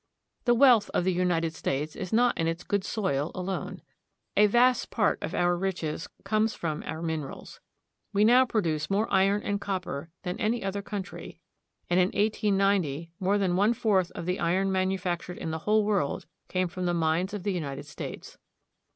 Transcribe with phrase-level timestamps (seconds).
[0.45, 3.83] The wealth of the United States is not in its good soil alone.
[4.35, 7.59] A vast part of our riches comes from our min erals.
[8.11, 11.39] We now produce more iron and copper than any other country,
[11.87, 16.25] and in 1890 more than one fourth of the iron manufactured in the whole world
[16.47, 18.39] came from the mines of the United States.